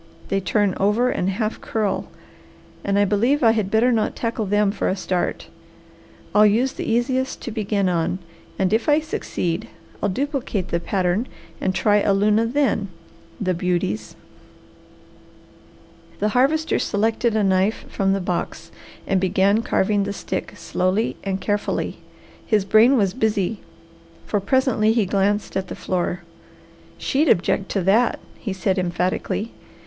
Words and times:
They 0.29 0.39
turn 0.39 0.73
over 0.79 1.11
and 1.11 1.29
half 1.29 1.61
curl 1.61 2.07
and 2.83 2.97
I 2.97 3.05
believe 3.05 3.43
I 3.43 3.51
had 3.51 3.69
better 3.69 3.91
not 3.91 4.15
tackle 4.15 4.47
them 4.47 4.71
for 4.71 4.89
a 4.89 4.95
start. 4.95 5.45
I'll 6.33 6.43
use 6.47 6.73
the 6.73 6.91
easiest 6.91 7.39
to 7.43 7.51
begin 7.51 7.87
on, 7.87 8.17
and 8.57 8.73
if 8.73 8.89
I 8.89 8.99
succeed 8.99 9.67
I'll 10.01 10.09
duplicate 10.09 10.69
the 10.69 10.79
pattern 10.79 11.27
and 11.61 11.75
try 11.75 11.97
a 11.97 12.15
luna 12.15 12.47
then. 12.47 12.87
The 13.39 13.53
beauties!" 13.53 14.15
The 16.17 16.29
Harvester 16.29 16.79
selected 16.79 17.35
a 17.35 17.43
knife 17.43 17.85
from 17.87 18.13
the 18.13 18.19
box 18.21 18.71
and 19.05 19.21
began 19.21 19.61
carving 19.61 20.05
the 20.05 20.13
stick 20.13 20.53
slowly 20.57 21.15
and 21.23 21.39
carefully. 21.39 21.99
His 22.43 22.65
brain 22.65 22.97
was 22.97 23.13
busy, 23.13 23.59
for 24.25 24.39
presently 24.39 24.93
he 24.93 25.05
glanced 25.05 25.55
at 25.55 25.67
the 25.67 25.75
floor. 25.75 26.23
"She'd 26.97 27.29
object 27.29 27.69
to 27.73 27.81
that!" 27.83 28.17
he 28.39 28.51
said 28.51 28.79
emphatically. 28.79 29.51